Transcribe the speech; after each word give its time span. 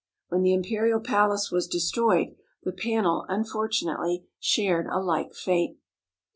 When 0.29 0.41
the 0.41 0.55
imperial 0.55 0.99
palace 0.99 1.51
was 1.51 1.67
destroyed, 1.67 2.35
the 2.63 2.71
panel 2.71 3.23
unfortunately 3.29 4.25
shared 4.39 4.87
a 4.87 4.97
like 4.99 5.35
fate. 5.35 5.77